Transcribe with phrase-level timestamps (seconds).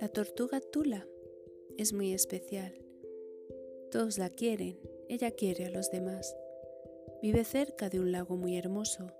[0.00, 1.08] La tortuga Tula
[1.76, 2.74] es muy especial.
[3.90, 4.78] Todos la quieren,
[5.08, 6.36] ella quiere a los demás.
[7.22, 9.12] Vive cerca de un lago muy hermoso.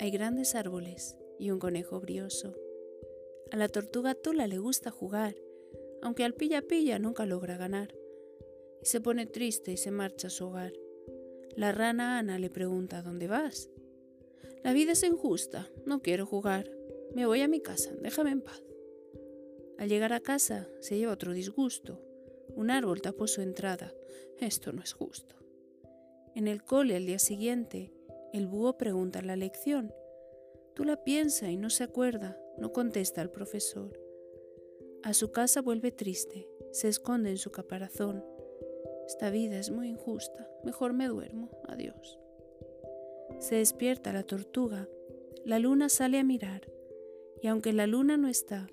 [0.00, 2.54] Hay grandes árboles y un conejo brioso.
[3.52, 5.36] A la tortuga Tula le gusta jugar,
[6.02, 7.94] aunque al pilla pilla nunca logra ganar.
[8.82, 10.72] Y se pone triste y se marcha a su hogar.
[11.54, 13.70] La rana Ana le pregunta ¿Dónde vas?
[14.62, 16.70] La vida es injusta, no quiero jugar.
[17.14, 18.62] Me voy a mi casa, déjame en paz.
[19.78, 22.00] Al llegar a casa se lleva otro disgusto.
[22.54, 23.92] Un árbol tapó su entrada.
[24.38, 25.36] Esto no es justo.
[26.34, 27.92] En el cole al día siguiente,
[28.32, 29.92] el búho pregunta la lección.
[30.74, 33.98] Tú la piensa y no se acuerda, no contesta al profesor.
[35.02, 38.24] A su casa vuelve triste, se esconde en su caparazón.
[39.06, 42.18] Esta vida es muy injusta, mejor me duermo, adiós.
[43.42, 44.88] Se despierta la tortuga,
[45.44, 46.70] la luna sale a mirar,
[47.42, 48.68] y aunque la luna no está,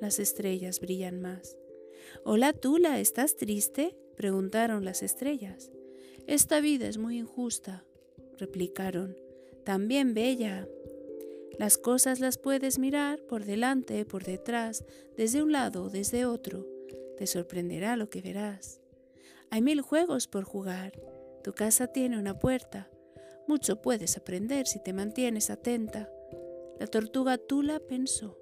[0.00, 1.56] las estrellas brillan más.
[2.24, 3.96] Hola Tula, ¿estás triste?
[4.16, 5.70] preguntaron las estrellas.
[6.26, 7.84] Esta vida es muy injusta,
[8.38, 9.16] replicaron.
[9.64, 10.66] También bella.
[11.56, 14.84] Las cosas las puedes mirar por delante, por detrás,
[15.16, 16.66] desde un lado, desde otro.
[17.18, 18.80] Te sorprenderá lo que verás.
[19.50, 21.00] Hay mil juegos por jugar.
[21.44, 22.90] Tu casa tiene una puerta.
[23.48, 26.12] Mucho puedes aprender si te mantienes atenta.
[26.78, 28.38] La tortuga Tula pensó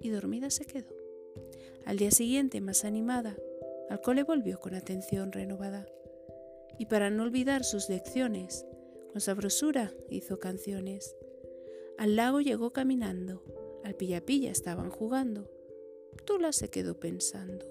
[0.00, 0.92] y dormida se quedó.
[1.86, 3.36] Al día siguiente, más animada,
[3.88, 5.86] al cole volvió con atención renovada.
[6.80, 8.66] Y para no olvidar sus lecciones,
[9.12, 11.14] con sabrosura hizo canciones.
[11.96, 13.44] Al lago llegó caminando,
[13.84, 15.48] al pilla-pilla estaban jugando.
[16.24, 17.66] Tula se quedó pensando.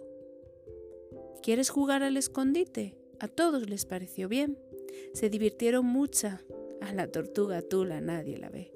[1.44, 2.96] ¿Quieres jugar al escondite?
[3.20, 4.58] A todos les pareció bien.
[5.14, 6.42] Se divirtieron mucha.
[6.90, 8.74] A la tortuga Tula nadie la ve.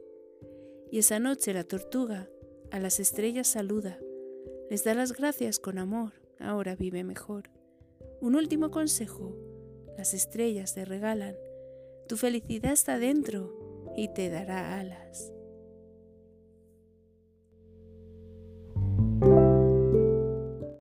[0.92, 2.30] Y esa noche la tortuga
[2.70, 3.98] a las estrellas saluda,
[4.70, 7.50] les da las gracias con amor, ahora vive mejor.
[8.22, 9.36] Un último consejo,
[9.98, 11.36] las estrellas te regalan,
[12.08, 15.34] tu felicidad está dentro y te dará alas.